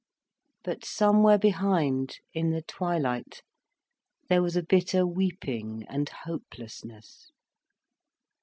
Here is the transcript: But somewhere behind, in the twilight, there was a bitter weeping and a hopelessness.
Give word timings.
But 0.63 0.83
somewhere 0.83 1.37
behind, 1.37 2.17
in 2.33 2.49
the 2.49 2.63
twilight, 2.63 3.43
there 4.29 4.41
was 4.41 4.55
a 4.55 4.63
bitter 4.63 5.05
weeping 5.05 5.85
and 5.87 6.09
a 6.09 6.15
hopelessness. 6.27 7.29